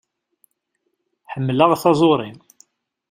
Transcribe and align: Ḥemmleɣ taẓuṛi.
Ḥemmleɣ 1.33 1.71
taẓuṛi. 1.81 2.29